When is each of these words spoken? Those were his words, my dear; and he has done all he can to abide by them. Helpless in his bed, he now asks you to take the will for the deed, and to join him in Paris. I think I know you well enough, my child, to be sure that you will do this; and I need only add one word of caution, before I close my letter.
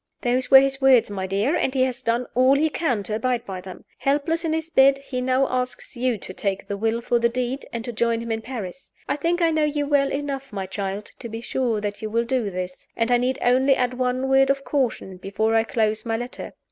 Those 0.21 0.49
were 0.49 0.61
his 0.61 0.81
words, 0.81 1.11
my 1.11 1.27
dear; 1.27 1.55
and 1.55 1.75
he 1.75 1.83
has 1.83 2.01
done 2.01 2.25
all 2.33 2.55
he 2.55 2.71
can 2.71 3.03
to 3.03 3.13
abide 3.13 3.45
by 3.45 3.61
them. 3.61 3.85
Helpless 3.99 4.43
in 4.43 4.51
his 4.51 4.71
bed, 4.71 4.97
he 4.97 5.21
now 5.21 5.45
asks 5.47 5.95
you 5.95 6.17
to 6.17 6.33
take 6.33 6.67
the 6.67 6.75
will 6.75 7.01
for 7.01 7.19
the 7.19 7.29
deed, 7.29 7.67
and 7.71 7.85
to 7.85 7.93
join 7.93 8.19
him 8.19 8.31
in 8.31 8.41
Paris. 8.41 8.91
I 9.07 9.15
think 9.15 9.43
I 9.43 9.51
know 9.51 9.63
you 9.63 9.85
well 9.85 10.11
enough, 10.11 10.51
my 10.51 10.65
child, 10.65 11.11
to 11.19 11.29
be 11.29 11.39
sure 11.39 11.79
that 11.81 12.01
you 12.01 12.09
will 12.09 12.25
do 12.25 12.49
this; 12.49 12.87
and 12.97 13.11
I 13.11 13.17
need 13.17 13.37
only 13.43 13.75
add 13.75 13.93
one 13.93 14.27
word 14.27 14.49
of 14.49 14.63
caution, 14.65 15.17
before 15.17 15.53
I 15.53 15.63
close 15.63 16.03
my 16.03 16.17
letter. 16.17 16.53